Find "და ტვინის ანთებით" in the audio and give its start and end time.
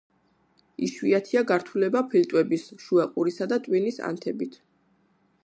3.53-4.59